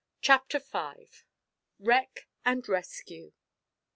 [0.19, 1.23] CHAPTER FIVE.
[1.77, 3.33] WRECK AND RESCUE.